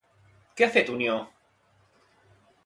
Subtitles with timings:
[0.61, 1.19] Què ha fet Unió?